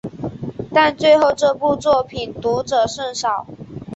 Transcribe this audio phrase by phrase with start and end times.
[0.73, 3.45] 但最后这部作品读者甚少。